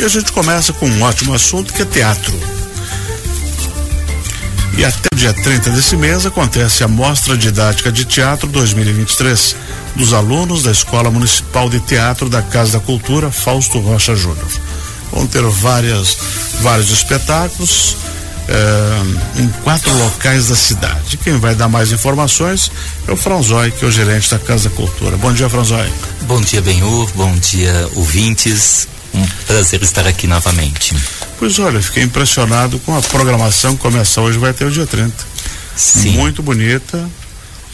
E 0.00 0.02
a 0.02 0.08
gente 0.08 0.32
começa 0.32 0.72
com 0.72 0.86
um 0.86 1.02
ótimo 1.02 1.34
assunto 1.34 1.74
que 1.74 1.82
é 1.82 1.84
teatro. 1.84 2.32
E 4.78 4.82
até 4.82 5.08
o 5.12 5.14
dia 5.14 5.34
30 5.34 5.68
desse 5.72 5.94
mês 5.94 6.24
acontece 6.24 6.82
a 6.82 6.88
Mostra 6.88 7.36
Didática 7.36 7.92
de 7.92 8.06
Teatro 8.06 8.48
2023 8.48 9.56
dos 9.94 10.14
alunos 10.14 10.62
da 10.62 10.70
Escola 10.70 11.10
Municipal 11.10 11.68
de 11.68 11.80
Teatro 11.80 12.30
da 12.30 12.40
Casa 12.40 12.78
da 12.78 12.80
Cultura 12.80 13.30
Fausto 13.30 13.78
Rocha 13.78 14.16
Júnior. 14.16 14.48
Vão 15.12 15.26
ter 15.26 15.42
várias, 15.42 16.16
vários 16.62 16.90
espetáculos 16.90 17.94
eh, 18.48 19.02
em 19.42 19.48
quatro 19.62 19.94
locais 19.98 20.48
da 20.48 20.56
cidade. 20.56 21.18
Quem 21.18 21.38
vai 21.38 21.54
dar 21.54 21.68
mais 21.68 21.92
informações 21.92 22.72
é 23.06 23.12
o 23.12 23.18
Franzói, 23.18 23.70
que 23.70 23.84
é 23.84 23.88
o 23.88 23.92
gerente 23.92 24.30
da 24.30 24.38
Casa 24.38 24.70
da 24.70 24.74
Cultura. 24.74 25.18
Bom 25.18 25.30
dia, 25.34 25.50
Franzói. 25.50 25.92
Bom 26.22 26.40
dia, 26.40 26.62
Benhur. 26.62 27.06
Bom 27.14 27.36
dia, 27.36 27.86
ouvintes. 27.96 28.88
Um 29.14 29.26
prazer 29.46 29.82
estar 29.82 30.06
aqui 30.06 30.26
novamente. 30.26 30.94
Pois 31.38 31.58
olha, 31.58 31.80
fiquei 31.82 32.02
impressionado 32.02 32.78
com 32.80 32.96
a 32.96 33.02
programação 33.02 33.74
que 33.74 33.82
começa 33.82 34.20
hoje, 34.20 34.38
vai 34.38 34.52
ter 34.52 34.64
o 34.64 34.70
dia 34.70 34.86
30. 34.86 35.12
Sim. 35.76 36.10
Muito 36.10 36.42
bonita, 36.42 37.08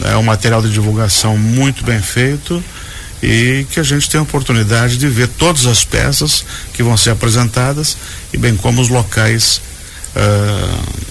é 0.04 0.16
um 0.16 0.22
material 0.22 0.62
de 0.62 0.70
divulgação 0.70 1.36
muito 1.36 1.84
bem 1.84 2.00
feito 2.00 2.62
e 3.22 3.66
que 3.70 3.80
a 3.80 3.82
gente 3.82 4.08
tem 4.08 4.20
a 4.20 4.22
oportunidade 4.22 4.96
de 4.98 5.08
ver 5.08 5.28
todas 5.28 5.66
as 5.66 5.84
peças 5.84 6.44
que 6.72 6.82
vão 6.82 6.96
ser 6.96 7.10
apresentadas 7.10 7.96
e 8.32 8.38
bem 8.38 8.56
como 8.56 8.80
os 8.80 8.88
locais 8.88 9.60
uh, 10.14 11.05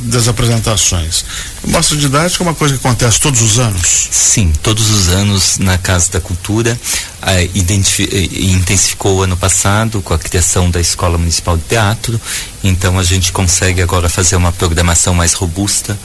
das 0.00 0.28
apresentações. 0.28 1.24
Mostra 1.66 1.96
didática 1.96 2.42
é 2.42 2.46
uma 2.46 2.54
coisa 2.54 2.74
que 2.74 2.86
acontece 2.86 3.20
todos 3.20 3.40
os 3.40 3.58
anos? 3.58 4.08
Sim, 4.10 4.52
todos 4.62 4.90
os 4.90 5.08
anos 5.08 5.58
na 5.58 5.78
Casa 5.78 6.12
da 6.12 6.20
Cultura. 6.20 6.78
Eh, 7.22 7.48
intensificou 7.54 9.22
ano 9.22 9.36
passado 9.36 10.02
com 10.02 10.12
a 10.12 10.18
criação 10.18 10.70
da 10.70 10.80
Escola 10.80 11.16
Municipal 11.16 11.56
de 11.56 11.64
Teatro. 11.64 12.20
Então 12.62 12.98
a 12.98 13.02
gente 13.02 13.32
consegue 13.32 13.80
agora 13.80 14.08
fazer 14.08 14.36
uma 14.36 14.52
programação 14.52 15.14
mais 15.14 15.32
robusta. 15.32 15.98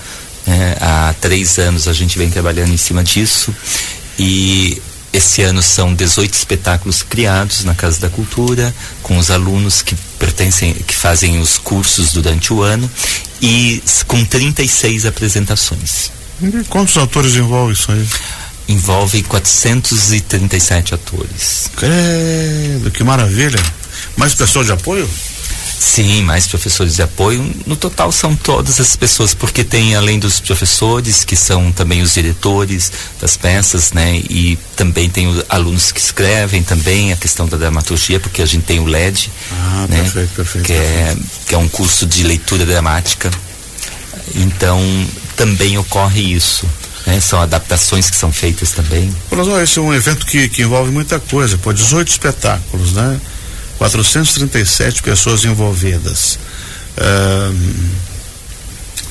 Né? 0.46 0.76
Há 0.80 1.14
três 1.20 1.60
anos 1.60 1.88
a 1.88 1.94
gente 1.94 2.18
vem 2.18 2.30
trabalhando 2.30 2.74
em 2.74 2.78
cima 2.78 3.04
disso. 3.04 3.54
E 4.18 4.82
esse 5.12 5.42
ano 5.42 5.62
são 5.62 5.94
18 5.94 6.34
espetáculos 6.34 7.02
criados 7.02 7.64
na 7.64 7.74
Casa 7.74 8.00
da 8.00 8.10
Cultura, 8.10 8.74
com 9.02 9.18
os 9.18 9.32
alunos 9.32 9.82
que 9.82 9.96
pertencem, 10.18 10.74
que 10.74 10.96
fazem 10.96 11.40
os 11.40 11.58
cursos 11.58 12.12
durante 12.12 12.54
o 12.54 12.62
ano, 12.62 12.90
e 13.42 13.82
com 14.06 14.24
36 14.24 15.06
apresentações. 15.06 16.12
E 16.42 16.64
quantos 16.66 16.98
atores 16.98 17.36
envolve 17.36 17.74
isso 17.74 17.92
aí? 17.92 18.08
Envolve 18.68 19.24
437 19.24 20.94
atores. 20.94 21.70
Credo, 21.76 22.92
que 22.92 23.04
maravilha! 23.04 23.60
Mais 24.16 24.36
pessoas 24.36 24.68
de 24.68 24.74
apoio? 24.74 25.10
Sim, 25.80 26.24
mais 26.24 26.46
professores 26.46 26.96
de 26.98 27.02
apoio. 27.02 27.56
No 27.66 27.74
total 27.74 28.12
são 28.12 28.36
todas 28.36 28.82
as 28.82 28.98
pessoas, 28.98 29.34
porque 29.34 29.64
tem 29.64 29.96
além 29.96 30.20
dos 30.20 30.42
professores, 30.42 31.24
que 31.24 31.38
são 31.38 31.72
também 31.72 32.02
os 32.02 32.14
diretores 32.14 32.92
das 33.22 33.38
peças, 33.38 33.94
né? 33.94 34.18
E 34.30 34.60
também 34.76 35.10
tem 35.10 35.28
os 35.28 35.42
alunos 35.48 35.94
que 35.94 36.02
escrevem 36.02 36.64
também 36.64 37.14
a 37.14 37.16
questão 37.16 37.48
da 37.48 37.56
dramaturgia, 37.56 38.20
porque 38.20 38.42
a 38.42 38.46
gente 38.46 38.64
tem 38.64 38.82
o 38.82 38.86
LED, 38.86 39.32
ah, 39.54 39.88
né? 39.90 40.02
perfeito, 40.02 40.34
perfeito, 40.36 40.66
que, 40.66 40.74
É, 40.74 41.16
que 41.48 41.56
é 41.56 41.58
um 41.58 41.70
curso 41.70 42.06
de 42.06 42.24
leitura 42.24 42.66
dramática. 42.66 43.32
Então, 44.36 44.82
também 45.38 45.78
ocorre 45.78 46.34
isso. 46.34 46.68
Né? 47.06 47.22
São 47.22 47.40
adaptações 47.40 48.10
que 48.10 48.18
são 48.18 48.34
feitas 48.34 48.72
também. 48.72 49.16
Olha, 49.32 49.64
esse 49.64 49.80
é 49.80 49.82
um 49.82 49.94
evento 49.94 50.26
que, 50.26 50.50
que 50.50 50.62
envolve 50.62 50.92
muita 50.92 51.22
coisa, 51.22 51.58
pô, 51.58 51.72
18 51.72 52.10
espetáculos, 52.10 52.92
né? 52.92 53.20
437 53.80 55.02
pessoas 55.02 55.46
envolvidas. 55.46 56.38
Uh, 56.98 58.00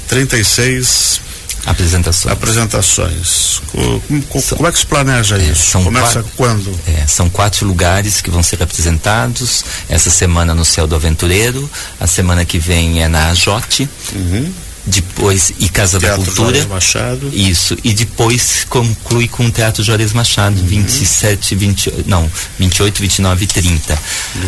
36 0.07 1.21
apresentações. 1.65 2.33
apresentações. 2.33 3.63
Como, 3.73 4.23
como, 4.57 4.69
é 4.69 4.73
que 4.73 4.79
se 4.79 4.87
planeja 4.87 5.37
é, 5.37 5.43
isso? 5.43 5.83
Começa 5.83 6.23
quatro, 6.23 6.33
quando? 6.37 6.81
É, 6.87 7.07
são 7.07 7.29
quatro 7.29 7.67
lugares 7.67 8.21
que 8.21 8.31
vão 8.31 8.43
ser 8.43 8.63
apresentados. 8.63 9.65
Essa 9.89 10.11
semana 10.11 10.55
no 10.55 10.65
Céu 10.65 10.87
do 10.87 10.95
Aventureiro, 10.95 11.69
a 11.99 12.07
semana 12.07 12.45
que 12.45 12.59
vem 12.59 13.03
é 13.03 13.09
na 13.09 13.31
Ajote. 13.31 13.89
Uhum 14.15 14.53
depois 14.89 15.53
e 15.59 15.69
Casa 15.69 15.99
Teatro 15.99 16.21
da 16.21 16.25
Cultura. 16.25 16.49
Juarez 16.49 16.67
Machado. 16.67 17.31
Isso, 17.33 17.77
e 17.85 17.93
depois 17.95 18.67
conclui 18.69 19.29
com 19.29 19.47
o 19.47 19.51
Teatro 19.51 19.83
Juarez 19.83 20.13
Machado, 20.13 20.59
uhum. 20.61 20.67
27, 20.67 21.55
20, 21.55 21.93
não, 22.07 22.31
28, 22.59 23.01
29 23.01 23.45
e 23.45 23.47
30. 23.47 23.99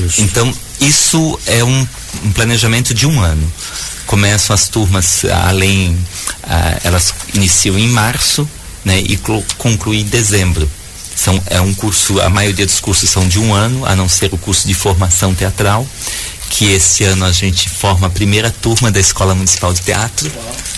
Isso. 0.06 0.20
Então, 0.22 0.52
isso 0.80 1.38
é 1.46 1.62
um, 1.62 1.86
um, 2.24 2.32
planejamento 2.32 2.94
de 2.94 3.06
um 3.06 3.20
ano. 3.20 3.52
Começam 4.06 4.54
as 4.54 4.68
turmas, 4.68 5.24
além, 5.44 5.96
ah, 6.42 6.80
elas 6.82 7.14
iniciam 7.34 7.78
em 7.78 7.86
março, 7.86 8.48
né, 8.84 8.98
e 8.98 9.18
concluem 9.56 10.00
em 10.00 10.04
dezembro. 10.04 10.68
São, 11.14 11.40
é 11.46 11.60
um 11.60 11.74
curso, 11.74 12.18
a 12.20 12.30
maioria 12.30 12.64
dos 12.64 12.80
cursos 12.80 13.10
são 13.10 13.28
de 13.28 13.38
um 13.38 13.52
ano, 13.52 13.84
a 13.84 13.94
não 13.94 14.08
ser 14.08 14.32
o 14.32 14.38
curso 14.38 14.66
de 14.66 14.72
formação 14.72 15.34
teatral 15.34 15.86
que 16.50 16.72
esse 16.72 17.04
ano 17.04 17.24
a 17.24 17.32
gente 17.32 17.70
forma 17.70 18.08
a 18.08 18.10
primeira 18.10 18.50
turma 18.50 18.90
da 18.90 18.98
Escola 19.00 19.34
Municipal 19.34 19.72
de 19.72 19.80
Teatro, 19.80 20.30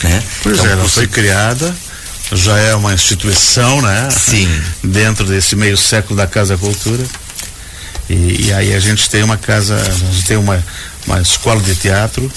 né? 0.04 0.22
Pois 0.42 0.58
então, 0.58 0.70
é, 0.70 0.72
ela 0.74 0.88
foi 0.88 1.08
criada, 1.08 1.74
já 2.30 2.58
é 2.58 2.74
uma 2.74 2.92
instituição, 2.92 3.80
né? 3.80 4.08
Sim. 4.10 4.48
Dentro 4.84 5.26
desse 5.26 5.56
meio 5.56 5.76
século 5.76 6.16
da 6.16 6.26
Casa 6.26 6.56
Cultura. 6.58 7.02
E, 8.08 8.46
e 8.46 8.52
aí 8.52 8.74
a 8.74 8.80
gente 8.80 9.08
tem 9.08 9.22
uma 9.22 9.38
casa, 9.38 9.74
a 9.74 9.90
gente 9.90 10.26
tem 10.26 10.36
uma, 10.36 10.62
uma 11.06 11.20
escola 11.20 11.60
de 11.60 11.74
teatro 11.74 12.30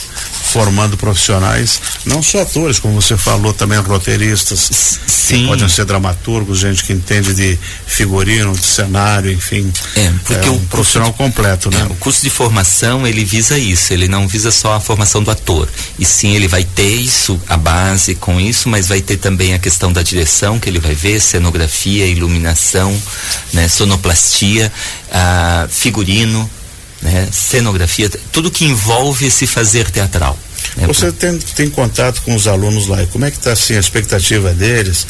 formando 0.56 0.96
profissionais, 0.96 1.81
não 2.06 2.24
só 2.24 2.42
atores, 2.42 2.80
como 2.80 3.02
você 3.02 3.18
falou, 3.18 3.53
também 3.53 3.78
roteiristas, 3.80 5.00
Sim. 5.06 5.48
podem 5.48 5.68
ser 5.68 5.84
dramaturgos, 5.84 6.59
gente 6.59 6.86
que 6.86 6.94
entende 6.94 7.34
de 7.34 7.59
figurino, 7.86 8.53
de 8.53 8.66
cenário, 8.66 9.31
enfim. 9.31 9.70
É, 9.98 10.14
porque 10.24 10.48
é 10.48 10.52
um 10.52 10.56
o 10.56 10.59
profissional 10.68 11.12
de, 11.12 11.18
completo, 11.18 11.70
né? 11.70 11.81
É, 11.81 11.84
o 11.92 11.96
curso 11.96 12.22
de 12.22 12.30
formação, 12.30 13.06
ele 13.06 13.26
visa 13.26 13.58
isso, 13.58 13.92
ele 13.92 14.08
não 14.08 14.30
visa 14.30 14.50
só 14.50 14.76
a 14.76 14.80
formação 14.80 15.22
do 15.22 15.30
ator. 15.30 15.68
E 16.00 16.06
sim, 16.06 16.36
ele 16.36 16.47
vai 16.47 16.64
ter 16.64 16.96
isso, 16.96 17.38
a 17.50 17.58
base 17.58 18.16
com 18.16 18.40
isso, 18.40 18.70
mas 18.70 18.88
vai 18.88 19.02
ter 19.02 19.18
também 19.18 19.53
a 19.53 19.59
questão 19.59 19.92
da 19.92 20.02
direção, 20.02 20.58
que 20.58 20.70
ele 20.70 20.80
vai 20.80 20.96
ver, 20.96 21.20
cenografia, 21.20 22.06
iluminação, 22.06 22.97
né, 23.52 23.68
sonoplastia, 23.68 24.72
ah, 25.12 25.68
figurino, 25.70 26.50
né, 27.06 27.30
cenografia, 27.32 28.10
tudo 28.32 28.50
que 28.50 28.66
envolve 28.66 29.28
esse 29.28 29.46
fazer 29.46 29.92
teatral. 29.92 30.38
Né, 30.76 30.88
Você 30.88 31.12
tem, 31.12 31.38
tem 31.38 31.70
contato 31.70 32.22
com 32.24 32.36
os 32.36 32.48
alunos 32.48 32.88
lá 32.88 33.04
e 33.04 33.08
como 33.08 33.26
é 33.26 33.32
que 33.32 33.38
está 33.38 33.52
assim 33.52 33.76
a 33.76 33.80
expectativa 33.80 34.52
deles? 34.54 35.06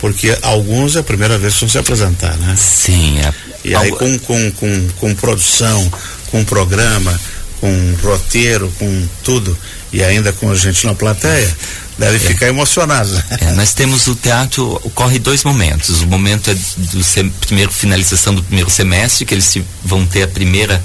Porque 0.00 0.36
alguns 0.40 0.94
é 0.94 1.00
a 1.00 1.02
primeira 1.02 1.36
vez 1.36 1.54
que 1.54 1.60
vão 1.60 1.68
se 1.68 1.76
apresentar, 1.76 2.34
né? 2.36 2.54
Sim. 2.56 3.18
É, 3.18 3.34
e 3.64 3.74
aí 3.74 3.90
com, 3.90 4.18
com, 4.20 4.50
com, 4.52 4.88
com 4.98 5.14
produção, 5.16 5.92
com 6.30 6.44
programa, 6.44 7.20
com 7.60 7.94
roteiro, 8.02 8.72
com 8.78 9.08
tudo, 9.24 9.56
e 9.92 10.02
ainda 10.02 10.32
com 10.32 10.50
a 10.50 10.54
gente 10.54 10.86
na 10.86 10.94
plateia, 10.94 11.54
deve 11.98 12.16
é. 12.16 12.20
ficar 12.20 12.46
emocionado. 12.46 13.22
É, 13.40 13.52
nós 13.52 13.74
temos 13.74 14.06
o 14.06 14.14
teatro, 14.14 14.80
ocorre 14.84 15.18
dois 15.18 15.44
momentos. 15.44 16.00
O 16.00 16.06
momento 16.06 16.48
é 16.50 16.54
do 16.54 17.04
sem, 17.04 17.28
primeiro 17.28 17.72
finalização 17.72 18.34
do 18.34 18.42
primeiro 18.42 18.70
semestre, 18.70 19.26
que 19.26 19.34
eles 19.34 19.58
vão 19.84 20.06
ter 20.06 20.22
a 20.22 20.28
primeira 20.28 20.82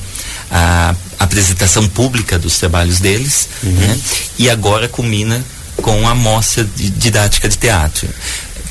a 0.57 0.95
apresentação 1.19 1.87
pública 1.87 2.39
dos 2.39 2.57
trabalhos 2.57 2.99
deles, 2.99 3.49
uhum. 3.61 3.71
né? 3.71 3.99
e 4.37 4.49
agora 4.49 4.87
culmina 4.87 5.43
com 5.77 6.07
a 6.07 6.15
mostra 6.15 6.63
de 6.63 6.89
didática 6.89 7.49
de 7.49 7.57
teatro 7.57 8.07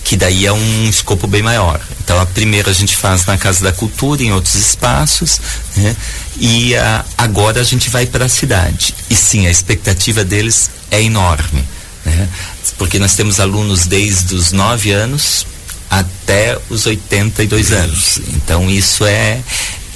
que 0.05 0.17
daí 0.17 0.45
é 0.45 0.53
um 0.53 0.89
escopo 0.89 1.27
bem 1.27 1.43
maior. 1.43 1.81
Então 2.05 2.21
a 2.21 2.27
primeira 2.27 2.71
a 2.71 2.75
gente 2.75 2.95
faz 2.95 3.25
na 3.25 3.39
Casa 3.39 3.65
da 3.65 3.73
Cultura, 3.73 4.23
em 4.23 4.33
outros 4.33 4.55
espaços, 4.55 5.41
né? 5.77 5.97
e 6.37 6.77
a, 6.77 7.05
agora 7.17 7.63
a 7.63 7.65
gente 7.65 7.89
vai 7.89 8.05
para 8.05 8.27
a 8.27 8.29
cidade. 8.29 8.95
E 9.09 9.17
sim, 9.17 9.47
a 9.47 9.51
expectativa 9.51 10.23
deles 10.23 10.69
é 10.91 11.03
enorme, 11.03 11.65
né? 12.05 12.29
porque 12.77 12.99
nós 12.99 13.15
temos 13.15 13.41
alunos 13.41 13.87
desde 13.87 14.35
os 14.35 14.53
9 14.53 14.93
anos 14.93 15.47
até 15.91 16.59
os 16.69 16.85
82 16.85 17.73
anos. 17.73 18.21
Então 18.35 18.69
isso 18.71 19.07
é, 19.07 19.41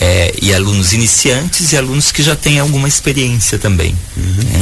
é, 0.01 0.35
e 0.41 0.55
alunos 0.55 0.93
iniciantes 0.93 1.73
e 1.73 1.77
alunos 1.77 2.13
que 2.13 2.23
já 2.23 2.37
têm 2.37 2.59
alguma 2.59 2.89
experiência 2.89 3.59
também. 3.59 3.97
Uhum. 4.17 4.45
Né? 4.45 4.61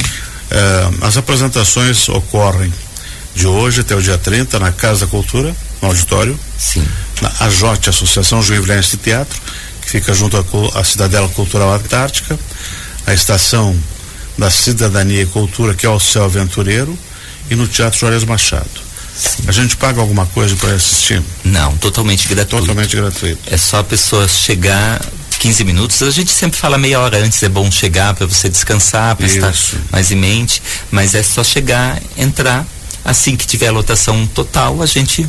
É, 0.51 1.07
as 1.07 1.17
apresentações 1.17 2.09
ocorrem 2.09 2.73
de 3.35 3.47
hoje 3.47 3.83
até 3.83 3.95
o 3.95 4.03
dia 4.03 4.17
30 4.17 4.59
na 4.59 4.73
Casa 4.73 5.01
da 5.01 5.07
Cultura, 5.11 5.55
no 5.83 5.89
auditório. 5.89 6.39
Sim. 6.59 6.87
Na 7.21 7.31
AJOT, 7.41 7.91
Associação 7.91 8.43
Juivilense 8.43 8.93
de 8.93 8.97
Teatro, 8.99 9.39
que 9.83 9.91
fica 9.91 10.15
junto 10.15 10.37
à 10.75 10.85
Cidadela 10.85 11.29
Cultural 11.29 11.75
Antártica, 11.75 12.39
a 13.07 13.13
Estação 13.13 13.77
da 14.39 14.51
Cidadania 14.51 15.23
e 15.23 15.27
Cultura, 15.27 15.75
que 15.75 15.87
é 15.87 15.89
o 15.89 16.01
Céu 16.01 16.25
Aventureiro, 16.25 16.99
e 17.51 17.55
no 17.55 17.67
Teatro 17.67 17.99
Juarez 17.99 18.25
Machado. 18.25 18.87
Sim. 19.17 19.45
A 19.47 19.53
gente 19.53 19.77
paga 19.77 20.01
alguma 20.01 20.27
coisa 20.27 20.55
para 20.57 20.73
assistir? 20.73 21.23
Não, 21.45 21.77
totalmente 21.79 22.29
gratuito. 22.29 22.67
Totalmente 22.67 22.97
gratuito. 22.97 23.39
É 23.47 23.57
só 23.57 23.79
a 23.79 23.85
pessoa 23.85 24.29
chegar, 24.29 25.01
15 25.47 25.63
minutos. 25.63 26.03
A 26.03 26.11
gente 26.11 26.33
sempre 26.33 26.59
fala 26.59 26.77
meia 26.77 26.99
hora 26.99 27.19
antes, 27.19 27.41
é 27.41 27.49
bom 27.49 27.71
chegar 27.71 28.15
para 28.15 28.27
você 28.27 28.49
descansar, 28.49 29.15
para 29.15 29.27
estar 29.27 29.55
mais 29.93 30.11
em 30.11 30.17
mente, 30.17 30.61
mas 30.91 31.15
é 31.15 31.23
só 31.23 31.45
chegar, 31.45 32.03
entrar. 32.17 32.67
Assim 33.05 33.37
que 33.37 33.47
tiver 33.47 33.69
a 33.69 33.71
lotação 33.71 34.27
total, 34.27 34.83
a 34.83 34.87
gente 34.87 35.25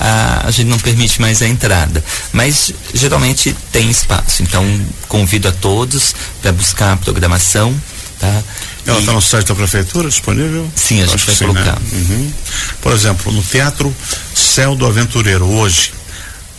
a, 0.00 0.48
a, 0.48 0.50
gente 0.50 0.66
não 0.66 0.78
permite 0.80 1.20
mais 1.20 1.40
a 1.40 1.46
entrada. 1.46 2.02
Mas 2.32 2.72
geralmente 2.92 3.54
tem 3.70 3.88
espaço. 3.88 4.42
Então 4.42 4.64
convido 5.06 5.46
a 5.46 5.52
todos 5.52 6.12
para 6.40 6.50
buscar 6.50 6.94
a 6.94 6.96
programação. 6.96 7.72
Tá? 8.18 8.42
Ela 8.84 8.98
está 8.98 9.12
no 9.12 9.22
site 9.22 9.46
da 9.46 9.54
prefeitura 9.54 10.08
disponível? 10.08 10.68
Sim, 10.74 11.02
a 11.02 11.06
gente 11.06 11.24
vai 11.24 11.36
sim, 11.36 11.46
colocar. 11.46 11.78
Né? 11.78 11.86
Uhum. 11.92 12.32
Por 12.80 12.92
exemplo, 12.92 13.30
no 13.30 13.42
Teatro 13.44 13.94
Céu 14.34 14.74
do 14.74 14.84
Aventureiro, 14.84 15.44
hoje, 15.44 15.94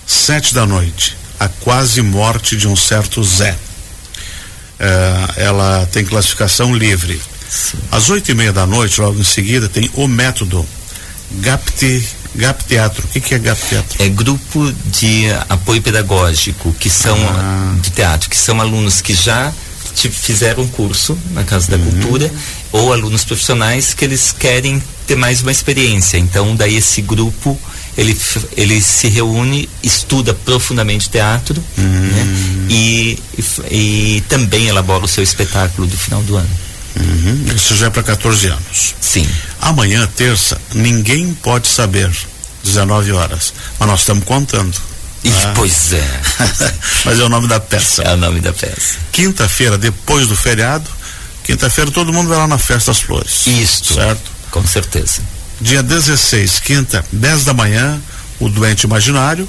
sete 0.07 0.53
da 0.53 0.65
noite, 0.65 1.17
a 1.39 1.47
quase 1.47 2.01
morte 2.01 2.55
de 2.55 2.67
um 2.67 2.75
certo 2.75 3.23
Zé. 3.23 3.57
É, 4.79 5.43
ela 5.43 5.87
tem 5.91 6.03
classificação 6.03 6.75
livre. 6.75 7.21
Sim. 7.49 7.77
Às 7.91 8.09
oito 8.09 8.31
e 8.31 8.35
meia 8.35 8.51
da 8.51 8.65
noite, 8.65 8.99
logo 8.99 9.19
em 9.19 9.23
seguida, 9.23 9.69
tem 9.69 9.89
o 9.93 10.07
método 10.07 10.65
GAPT, 11.31 12.07
GAP 12.35 12.63
Teatro. 12.63 13.05
O 13.05 13.07
que, 13.09 13.21
que 13.21 13.35
é 13.35 13.39
GAP 13.39 13.61
Teatro? 13.69 14.03
É 14.03 14.09
grupo 14.09 14.73
de 14.87 15.25
apoio 15.49 15.81
pedagógico, 15.81 16.73
que 16.73 16.89
são 16.89 17.17
ah. 17.17 17.75
de 17.81 17.91
teatro, 17.91 18.29
que 18.29 18.37
são 18.37 18.59
alunos 18.59 19.01
que 19.01 19.13
já 19.13 19.51
fizeram 19.93 20.63
um 20.63 20.67
curso 20.67 21.17
na 21.31 21.43
Casa 21.43 21.71
da 21.71 21.77
uhum. 21.77 21.91
Cultura 21.91 22.31
ou 22.71 22.91
alunos 22.91 23.23
profissionais 23.23 23.93
que 23.93 24.03
eles 24.03 24.33
querem 24.37 24.81
ter 25.05 25.15
mais 25.15 25.41
uma 25.41 25.51
experiência. 25.51 26.17
Então, 26.17 26.55
daí 26.55 26.75
esse 26.75 27.01
grupo 27.01 27.59
ele, 27.97 28.17
ele 28.57 28.81
se 28.81 29.07
reúne, 29.07 29.69
estuda 29.83 30.33
profundamente 30.33 31.09
teatro 31.09 31.63
uhum. 31.77 31.83
né? 31.83 32.27
e, 32.69 33.19
e, 33.37 34.17
e, 34.17 34.21
também 34.27 34.67
elabora 34.67 35.05
o 35.05 35.07
seu 35.07 35.23
espetáculo 35.23 35.87
do 35.87 35.97
final 35.97 36.21
do 36.23 36.35
ano. 36.35 36.49
Uhum. 36.99 37.55
Isso 37.55 37.75
já 37.75 37.87
é 37.87 37.89
para 37.89 38.03
14 38.03 38.47
anos. 38.47 38.95
Sim. 38.99 39.27
Amanhã, 39.61 40.07
terça, 40.15 40.59
ninguém 40.73 41.33
pode 41.33 41.67
saber. 41.67 42.11
19 42.63 43.11
horas. 43.11 43.53
Mas 43.77 43.89
nós 43.89 43.99
estamos 43.99 44.23
contando. 44.23 44.73
Ah. 45.31 45.53
Pois 45.55 45.93
é. 45.93 46.21
Mas 47.05 47.19
é 47.19 47.23
o 47.23 47.29
nome 47.29 47.47
da 47.47 47.59
peça. 47.59 48.03
É 48.03 48.13
o 48.13 48.17
nome 48.17 48.39
da 48.41 48.51
peça. 48.51 48.97
Quinta-feira, 49.11 49.77
depois 49.77 50.27
do 50.27 50.35
feriado, 50.35 50.89
quinta-feira 51.43 51.91
todo 51.91 52.11
mundo 52.11 52.29
vai 52.29 52.37
lá 52.37 52.47
na 52.47 52.57
Festa 52.57 52.91
das 52.91 53.01
Flores. 53.01 53.47
Isso. 53.47 53.93
Certo? 53.93 54.31
Com 54.51 54.65
certeza. 54.65 55.21
Dia 55.61 55.81
16, 55.81 56.59
quinta, 56.59 57.05
10 57.11 57.45
da 57.45 57.53
manhã, 57.53 58.01
o 58.39 58.49
Doente 58.49 58.83
Imaginário, 58.83 59.47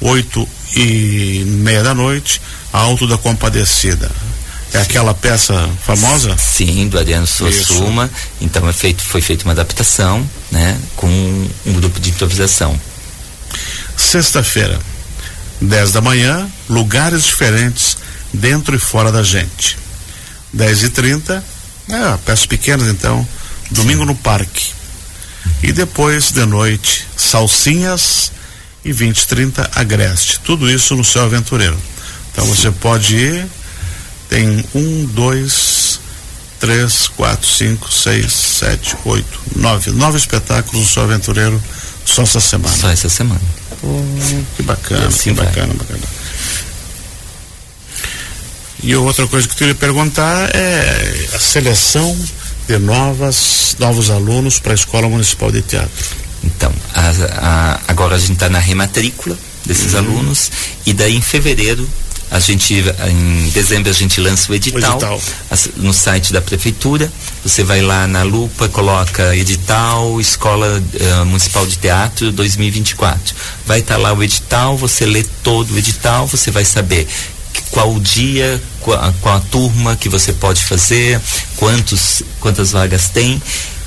8 0.00 0.48
e 0.76 1.44
meia 1.46 1.82
da 1.82 1.94
noite, 1.94 2.40
Alto 2.72 3.06
da 3.06 3.18
Compadecida. 3.18 4.10
É 4.72 4.80
aquela 4.80 5.12
peça 5.12 5.68
famosa? 5.84 6.34
Sim, 6.38 6.88
do 6.88 6.98
Adriano 6.98 7.26
Suassuma. 7.26 8.10
Então 8.40 8.66
é 8.66 8.72
feito, 8.72 9.02
foi 9.02 9.20
feita 9.20 9.44
uma 9.44 9.52
adaptação, 9.52 10.26
né, 10.50 10.78
com 10.96 11.08
um 11.08 11.72
grupo 11.74 12.00
de 12.00 12.10
improvisação. 12.10 12.80
Sexta-feira, 13.96 14.80
10 15.62 15.92
da 15.92 16.00
manhã, 16.00 16.48
lugares 16.68 17.24
diferentes, 17.24 17.96
dentro 18.32 18.74
e 18.74 18.78
fora 18.78 19.10
da 19.12 19.22
gente. 19.22 19.78
10 20.52 20.82
e 20.82 20.88
30 20.90 21.44
é, 21.88 22.16
peças 22.24 22.46
pequenas 22.46 22.88
então, 22.88 23.26
domingo 23.70 24.04
no 24.04 24.14
parque. 24.14 24.70
E 25.62 25.72
depois 25.72 26.30
de 26.30 26.44
noite, 26.44 27.06
salsinhas 27.16 28.32
e 28.84 28.92
20 28.92 29.18
e 29.18 29.26
30 29.26 29.70
agreste. 29.74 30.40
Tudo 30.40 30.70
isso 30.70 30.94
no 30.94 31.04
céu 31.04 31.24
aventureiro. 31.24 31.78
Então 32.32 32.44
você 32.46 32.70
pode 32.70 33.16
ir 33.16 33.46
tem 34.32 34.64
um, 34.74 35.04
dois, 35.12 36.00
três, 36.58 37.06
quatro, 37.08 37.46
cinco, 37.46 37.92
seis, 37.92 38.32
sete, 38.32 38.96
oito, 39.04 39.40
nove. 39.56 39.90
Nove 39.90 40.16
espetáculos 40.16 40.80
no 40.80 40.88
Sou 40.88 41.02
Aventureiro 41.02 41.62
só 42.06 42.22
essa 42.22 42.40
semana. 42.40 42.74
Só 42.74 42.88
essa 42.88 43.10
semana. 43.10 43.42
Que 44.56 44.62
bacana, 44.62 45.06
assim 45.06 45.34
que 45.34 45.42
bacana, 45.42 45.74
bacana. 45.74 46.00
E 48.82 48.96
outra 48.96 49.26
coisa 49.28 49.46
que 49.46 49.54
eu 49.54 49.58
queria 49.58 49.74
perguntar 49.74 50.50
é 50.54 51.28
a 51.34 51.38
seleção 51.38 52.16
de 52.66 52.78
novas, 52.78 53.76
novos 53.78 54.10
alunos 54.10 54.58
para 54.58 54.72
a 54.72 54.74
Escola 54.74 55.08
Municipal 55.08 55.52
de 55.52 55.62
Teatro. 55.62 56.16
Então, 56.42 56.72
a, 56.94 57.10
a, 57.38 57.80
agora 57.88 58.16
a 58.16 58.18
gente 58.18 58.32
está 58.32 58.48
na 58.48 58.58
rematrícula 58.58 59.38
desses 59.64 59.92
uhum. 59.92 60.00
alunos 60.00 60.50
e 60.84 60.92
daí 60.92 61.16
em 61.16 61.22
fevereiro 61.22 61.88
a 62.32 62.40
gente, 62.40 62.82
em 63.10 63.50
dezembro, 63.50 63.90
a 63.90 63.92
gente 63.92 64.18
lança 64.18 64.50
o 64.50 64.54
edital, 64.54 64.92
o 64.92 64.94
edital. 64.94 65.20
no 65.76 65.92
site 65.92 66.32
da 66.32 66.40
prefeitura. 66.40 67.12
Você 67.44 67.62
vai 67.62 67.82
lá 67.82 68.06
na 68.06 68.22
lupa, 68.22 68.70
coloca 68.70 69.36
edital 69.36 70.18
Escola 70.18 70.82
uh, 70.82 71.26
Municipal 71.26 71.66
de 71.66 71.76
Teatro 71.76 72.32
2024. 72.32 73.34
Vai 73.66 73.80
estar 73.80 73.96
tá 73.96 74.00
lá 74.00 74.14
o 74.14 74.22
edital, 74.22 74.78
você 74.78 75.04
lê 75.04 75.22
todo 75.42 75.74
o 75.74 75.78
edital, 75.78 76.26
você 76.26 76.50
vai 76.50 76.64
saber 76.64 77.06
qual 77.70 77.92
o 77.94 78.00
dia, 78.00 78.62
qual, 78.80 79.14
qual 79.20 79.36
a 79.36 79.40
turma 79.40 79.94
que 79.94 80.08
você 80.08 80.32
pode 80.32 80.64
fazer, 80.64 81.20
quantos, 81.56 82.22
quantas 82.40 82.72
vagas 82.72 83.10
tem 83.10 83.42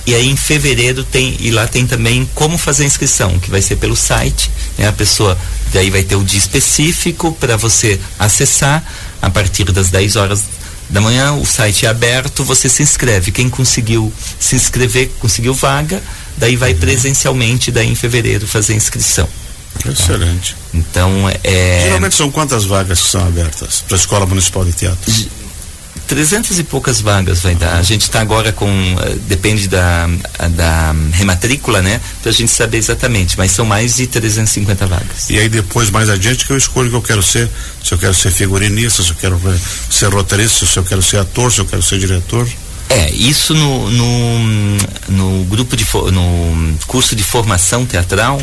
e 0.06 0.13
aí 0.13 0.30
em 0.30 0.36
fevereiro 0.36 1.04
tem, 1.04 1.36
e 1.40 1.52
lá 1.52 1.68
tem 1.68 1.88
também 1.88 2.30
como 2.36 2.57
fazer 2.57 2.84
a 2.84 2.86
inscrição, 2.86 3.40
que 3.40 3.50
vai 3.50 3.62
ser 3.62 3.78
pelo 3.78 3.96
site, 3.96 4.52
né? 4.78 4.88
A 4.88 4.94
pessoa 4.94 5.38
daí 5.74 5.90
vai 5.90 6.04
ter 6.04 6.16
o 6.16 6.24
dia 6.24 6.38
específico 6.38 7.31
para 7.40 7.57
você 7.57 8.00
acessar 8.19 8.84
a 9.22 9.30
partir 9.30 9.72
das 9.72 9.90
10 9.90 10.16
horas 10.16 10.44
da 10.90 11.02
manhã, 11.02 11.34
o 11.34 11.46
site 11.46 11.86
é 11.86 11.90
aberto, 11.90 12.44
você 12.44 12.69
se 12.69 12.84
inscreve. 12.84 13.31
Quem 13.31 13.50
conseguiu 13.50 14.13
se 14.40 14.56
inscrever, 14.56 15.10
conseguiu 15.19 15.54
vaga, 15.54 16.02
daí 16.38 16.56
vai 16.56 16.74
uhum. 16.74 16.80
presencialmente 16.80 17.72
daí 17.72 17.90
em 17.90 17.96
fevereiro 17.96 18.48
fazer 18.48 18.74
a 18.74 18.75
inscrição. 18.75 19.28
Excelente. 19.84 20.54
Tá? 20.54 20.60
Então, 20.74 21.30
é. 21.44 21.81
Geralmente 21.84 22.16
são 22.16 22.31
quantas 22.31 22.63
vagas 22.66 23.02
que 23.02 23.10
são 23.10 23.25
abertas 23.25 23.84
para 23.88 23.98
a 23.98 24.00
Escola 24.00 24.25
Municipal 24.25 24.63
de 24.63 24.74
Teatro? 24.74 25.12
300 26.07 26.60
e 26.60 26.63
poucas 26.63 27.02
vagas 27.02 27.42
vai 27.42 27.56
dar. 27.56 27.75
A 27.75 27.81
gente 27.81 28.04
está 28.04 28.22
agora 28.22 28.52
com, 28.52 28.68
uh, 28.68 29.19
depende 29.28 29.68
da, 29.68 30.07
da 30.52 30.96
rematrícula, 31.12 31.81
né? 31.81 32.00
Para 32.22 32.31
a 32.31 32.34
gente 32.34 32.52
saber 32.52 32.78
exatamente, 32.78 33.38
mas 33.38 33.52
são 33.52 33.66
mais 33.66 33.96
de 33.96 34.07
350 34.07 34.86
vagas. 34.88 35.30
E 35.30 35.40
aí 35.40 35.50
depois, 35.50 35.90
mais 35.90 36.10
adiante, 36.10 36.46
que 36.46 36.52
eu 36.52 36.57
escolho 36.57 36.88
o 36.88 36.92
que 36.92 36.98
eu 36.98 37.02
quero 37.02 37.24
ser. 37.24 37.50
Se 37.84 37.94
eu 37.94 37.98
quero 37.98 38.13
ser 38.13 38.31
figurinista, 38.31 39.04
se 39.04 39.10
eu 39.10 39.16
quero 39.16 39.40
ser 39.90 40.14
roteirista, 40.14 40.66
se 40.66 40.78
eu 40.78 40.83
quero 40.83 41.02
ser 41.02 41.18
ator, 41.18 41.52
se 41.52 41.59
eu 41.59 41.66
quero 41.66 41.81
ser 41.81 42.00
diretor. 42.00 42.47
É, 42.90 43.09
isso 43.12 43.54
no, 43.54 43.90
no, 43.90 44.78
no 45.09 45.44
grupo 45.45 45.76
de 45.76 45.85
no 46.12 46.78
curso 46.88 47.16
de 47.16 47.24
formação 47.24 47.85
teatral, 47.85 48.40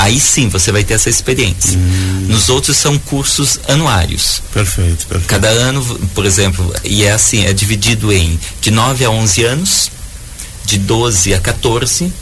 aí 0.00 0.18
sim 0.18 0.48
você 0.48 0.72
vai 0.72 0.82
ter 0.82 0.94
essa 0.94 1.10
experiência. 1.10 1.78
Hum. 1.78 2.26
Nos 2.28 2.48
outros 2.48 2.76
são 2.76 2.98
cursos 2.98 3.60
anuários. 3.68 4.42
Perfeito, 4.52 5.06
perfeito. 5.06 5.28
Cada 5.28 5.48
ano, 5.48 5.84
por 6.14 6.24
exemplo, 6.24 6.72
e 6.84 7.04
é 7.04 7.12
assim, 7.12 7.44
é 7.44 7.52
dividido 7.52 8.12
em 8.12 8.38
de 8.60 8.70
9 8.70 9.04
a 9.04 9.10
11 9.10 9.44
anos, 9.44 9.90
de 10.64 10.78
12 10.78 11.34
a 11.34 11.40
14, 11.40 12.12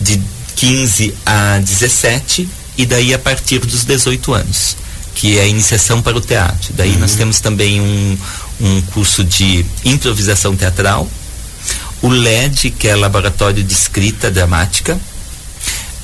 de 0.00 0.20
15 0.56 1.14
a 1.26 1.58
17 1.58 2.48
e 2.78 2.86
daí 2.86 3.12
a 3.12 3.18
partir 3.18 3.58
dos 3.60 3.84
18 3.84 4.32
anos, 4.32 4.76
que 5.14 5.38
é 5.38 5.42
a 5.42 5.46
iniciação 5.46 6.00
para 6.00 6.16
o 6.16 6.20
teatro. 6.20 6.72
Daí 6.74 6.96
nós 6.96 7.12
uhum. 7.12 7.18
temos 7.18 7.40
também 7.40 7.80
um, 7.80 8.18
um 8.60 8.82
curso 8.82 9.22
de 9.22 9.64
improvisação 9.84 10.56
teatral, 10.56 11.08
o 12.02 12.08
LED, 12.08 12.70
que 12.70 12.88
é 12.88 12.96
Laboratório 12.96 13.62
de 13.62 13.72
Escrita 13.74 14.30
Dramática, 14.30 14.98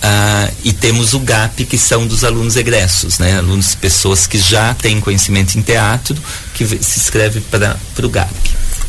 ah, 0.08 0.48
e 0.62 0.72
temos 0.72 1.14
o 1.14 1.18
GAP, 1.18 1.64
que 1.64 1.76
são 1.76 2.06
dos 2.06 2.22
alunos 2.22 2.54
egressos, 2.54 3.18
né? 3.18 3.38
Alunos, 3.38 3.74
pessoas 3.74 4.24
que 4.24 4.38
já 4.38 4.72
têm 4.72 5.00
conhecimento 5.00 5.58
em 5.58 5.62
teatro, 5.62 6.16
que 6.54 6.64
se 6.64 7.00
inscreve 7.00 7.40
para 7.40 7.76
o 8.04 8.08
GAP. 8.08 8.30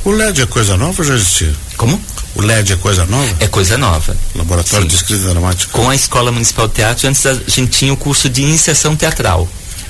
O 0.05 0.12
LED 0.12 0.43
é 0.43 0.45
coisa 0.45 0.77
nova 0.77 1.01
ou 1.01 1.07
já 1.07 1.15
existia? 1.15 1.51
Como? 1.75 2.00
O 2.36 2.41
LED 2.41 2.74
é 2.74 2.75
coisa 2.75 3.03
nova? 3.07 3.36
É 3.39 3.47
coisa 3.47 3.79
nova. 3.79 4.15
Laboratório 4.36 4.83
Sim. 4.83 4.89
de 4.89 4.95
Escrita 4.95 5.29
Dramática. 5.29 5.71
Com 5.71 5.89
a 5.89 5.95
Escola 5.95 6.31
Municipal 6.31 6.67
de 6.67 6.75
Teatro, 6.75 7.07
antes 7.07 7.25
a 7.25 7.33
gente 7.33 7.71
tinha 7.71 7.91
o 7.91 7.97
curso 7.97 8.29
de 8.29 8.43
iniciação 8.43 8.95
teatral. 8.95 9.50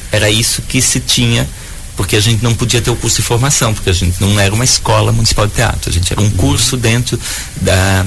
Era 0.09 0.29
isso 0.29 0.61
que 0.61 0.81
se 0.81 1.01
tinha 1.01 1.45
porque 1.97 2.15
a 2.15 2.21
gente 2.21 2.41
não 2.43 2.53
podia 2.53 2.79
ter 2.79 2.91
o 2.91 2.95
curso 2.95 3.17
de 3.17 3.23
formação, 3.23 3.73
porque 3.73 3.89
a 3.89 3.93
gente 3.93 4.21
não 4.21 4.39
era 4.39 4.53
uma 4.53 4.63
escola 4.63 5.11
municipal 5.11 5.47
de 5.47 5.53
teatro, 5.53 5.89
a 5.89 5.91
gente 5.91 6.13
era 6.13 6.21
um 6.21 6.29
curso 6.29 6.77
dentro 6.77 7.19
da 7.59 8.05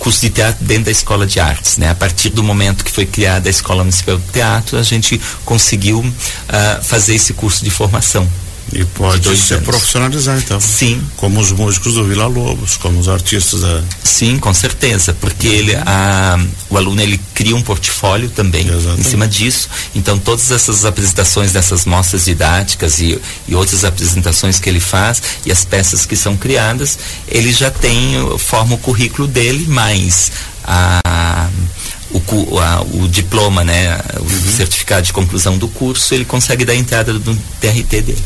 curso 0.00 0.22
de 0.22 0.30
teatro 0.30 0.64
dentro 0.64 0.86
da 0.86 0.90
escola 0.90 1.26
de 1.26 1.38
artes, 1.38 1.76
né? 1.76 1.90
A 1.90 1.94
partir 1.94 2.30
do 2.30 2.42
momento 2.42 2.82
que 2.82 2.90
foi 2.90 3.06
criada 3.06 3.48
a 3.48 3.50
escola 3.50 3.84
municipal 3.84 4.18
de 4.18 4.26
teatro, 4.32 4.78
a 4.78 4.82
gente 4.82 5.20
conseguiu 5.44 6.00
uh, 6.00 6.82
fazer 6.82 7.14
esse 7.14 7.34
curso 7.34 7.62
de 7.62 7.70
formação. 7.70 8.26
E 8.72 8.84
pode 8.84 9.36
se 9.36 9.54
anos. 9.54 9.66
profissionalizar 9.66 10.38
então. 10.38 10.60
Sim. 10.60 11.02
Como 11.16 11.40
os 11.40 11.50
músicos 11.50 11.94
do 11.94 12.04
Vila 12.04 12.26
Lobos, 12.26 12.76
como 12.76 13.00
os 13.00 13.08
artistas 13.08 13.60
da. 13.60 13.82
Sim, 14.04 14.38
com 14.38 14.54
certeza, 14.54 15.12
porque 15.20 15.48
ele, 15.48 15.74
a, 15.74 16.38
o 16.68 16.76
aluno 16.76 17.00
ele 17.00 17.20
cria 17.34 17.56
um 17.56 17.62
portfólio 17.62 18.30
também 18.30 18.68
Exatamente. 18.68 19.00
em 19.00 19.04
cima 19.04 19.26
disso. 19.26 19.68
Então 19.94 20.18
todas 20.18 20.50
essas 20.50 20.84
apresentações 20.84 21.52
dessas 21.52 21.84
mostras 21.84 22.26
didáticas 22.26 23.00
e, 23.00 23.20
e 23.48 23.54
outras 23.54 23.84
apresentações 23.84 24.60
que 24.60 24.68
ele 24.68 24.80
faz 24.80 25.22
e 25.44 25.50
as 25.50 25.64
peças 25.64 26.06
que 26.06 26.14
são 26.14 26.36
criadas, 26.36 26.98
ele 27.26 27.52
já 27.52 27.70
tem 27.70 28.14
forma 28.38 28.74
o 28.74 28.78
currículo 28.78 29.26
dele, 29.26 29.66
mais 29.66 30.30
a 30.64 31.48
o, 32.12 32.58
a, 32.58 32.82
o 32.82 33.08
diploma, 33.08 33.62
né, 33.62 33.98
o 34.18 34.22
uhum. 34.22 34.52
certificado 34.56 35.02
de 35.02 35.12
conclusão 35.12 35.56
do 35.56 35.68
curso, 35.68 36.14
ele 36.14 36.24
consegue 36.24 36.64
dar 36.64 36.74
entrada 36.74 37.12
no 37.12 37.36
TRT 37.60 38.02
dele. 38.02 38.24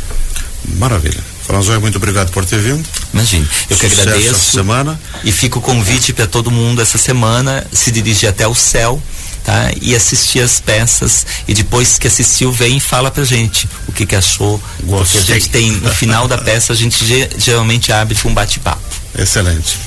Maravilha. 0.77 1.23
Franzói, 1.47 1.79
muito 1.79 1.97
obrigado 1.97 2.31
por 2.31 2.45
ter 2.45 2.59
vindo. 2.59 2.83
Imagine, 3.13 3.47
eu 3.69 3.77
Sucesso 3.77 3.95
que 3.95 4.01
agradeço. 4.01 4.53
semana. 4.53 4.99
E 5.23 5.31
fica 5.31 5.59
o 5.59 5.63
convite 5.63 6.13
para 6.13 6.27
todo 6.27 6.51
mundo 6.51 6.81
essa 6.81 6.97
semana 6.97 7.67
se 7.71 7.91
dirigir 7.91 8.29
até 8.29 8.47
o 8.49 8.55
céu. 8.55 9.01
Tá? 9.45 9.71
E 9.83 9.95
assistir 9.95 10.41
as 10.41 10.59
peças 10.59 11.27
e 11.47 11.53
depois 11.53 11.99
que 11.99 12.07
assistiu 12.07 12.51
vem 12.51 12.79
e 12.79 12.81
fala 12.81 13.11
pra 13.11 13.25
gente 13.25 13.69
o 13.87 13.93
que 13.93 14.07
que 14.07 14.17
achou. 14.17 14.59
Gostei. 14.85 15.21
Porque 15.21 15.33
a 15.33 15.35
gente 15.35 15.51
tem, 15.51 15.71
no 15.71 15.91
final 15.91 16.27
da 16.27 16.39
peça, 16.39 16.73
a 16.73 16.77
gente 16.77 17.05
geralmente 17.37 17.93
abre 17.93 18.15
com 18.15 18.31
um 18.31 18.35
bate-papo. 18.35 18.81
Excelente. 19.19 19.79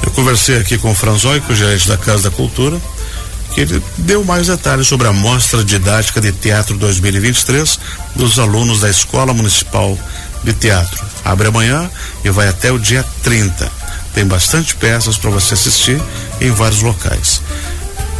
Eu 0.00 0.12
conversei 0.12 0.58
aqui 0.58 0.78
com 0.78 0.92
o 0.92 0.94
Franzói, 0.94 1.40
que 1.40 1.50
é 1.50 1.54
o 1.54 1.56
gerente 1.56 1.88
da 1.88 1.96
Casa 1.96 2.30
da 2.30 2.30
Cultura, 2.30 2.80
ele 3.60 3.82
deu 3.98 4.24
mais 4.24 4.46
detalhes 4.46 4.86
sobre 4.86 5.08
a 5.08 5.12
mostra 5.12 5.64
didática 5.64 6.20
de 6.20 6.30
teatro 6.30 6.76
2023 6.76 7.80
dos 8.14 8.38
alunos 8.38 8.80
da 8.80 8.88
Escola 8.88 9.34
Municipal 9.34 9.98
de 10.44 10.52
Teatro. 10.52 11.04
Abre 11.24 11.48
amanhã 11.48 11.90
e 12.24 12.30
vai 12.30 12.46
até 12.48 12.70
o 12.70 12.78
dia 12.78 13.04
30. 13.22 13.70
Tem 14.14 14.24
bastante 14.24 14.76
peças 14.76 15.18
para 15.18 15.30
você 15.30 15.54
assistir 15.54 16.00
em 16.40 16.50
vários 16.52 16.82
locais. 16.82 17.42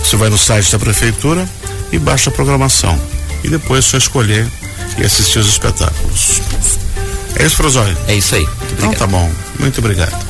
Você 0.03 0.17
vai 0.17 0.29
no 0.29 0.39
site 0.39 0.73
da 0.73 0.79
prefeitura 0.79 1.49
e 1.93 1.99
baixa 1.99 2.31
a 2.31 2.33
programação. 2.33 3.01
E 3.45 3.49
depois 3.49 3.85
é 3.85 3.89
só 3.91 3.97
escolher 3.99 4.47
e 4.97 5.05
assistir 5.05 5.39
os 5.39 5.49
espetáculos. 5.49 6.43
É 7.37 7.47
isso, 7.47 7.57
Frozói? 7.57 7.97
É 8.09 8.15
isso 8.15 8.35
aí. 8.35 8.49
Então 8.73 8.93
tá 8.93 9.07
bom. 9.07 9.31
Muito 9.61 9.79
obrigado. 9.79 10.27